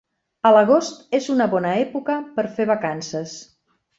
[0.49, 3.37] A l'agost és una bona època per fer vacances.